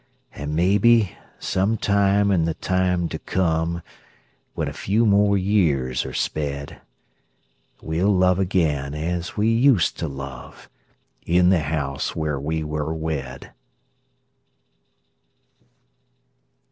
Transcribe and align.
And 0.33 0.55
maybe 0.55 1.15
some 1.37 1.77
time 1.77 2.31
in 2.31 2.45
the 2.45 2.55
time 2.55 3.07
to 3.09 3.19
come, 3.19 3.83
When 4.55 4.67
a 4.67 4.73
few 4.73 5.05
more 5.05 5.37
years 5.37 6.07
are 6.07 6.13
sped, 6.15 6.81
We'll 7.83 8.09
love 8.09 8.39
again 8.39 8.95
as 8.95 9.37
we 9.37 9.47
used 9.49 9.99
to 9.99 10.07
love, 10.07 10.71
In 11.27 11.49
the 11.51 11.61
house 11.61 12.15
where 12.15 12.39
we 12.39 12.63
were 12.63 12.91
wed. 12.91 13.51